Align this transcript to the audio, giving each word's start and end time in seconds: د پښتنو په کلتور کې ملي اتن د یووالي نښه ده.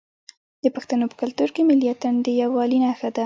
د 0.63 0.65
پښتنو 0.75 1.05
په 1.11 1.15
کلتور 1.21 1.49
کې 1.55 1.61
ملي 1.69 1.87
اتن 1.93 2.15
د 2.25 2.27
یووالي 2.41 2.77
نښه 2.85 3.09
ده. 3.15 3.19